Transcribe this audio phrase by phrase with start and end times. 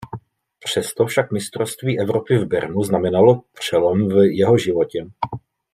[0.59, 5.05] Přesto však mistrovství Evropy v Bernu znamenalo přelom v jeho životě.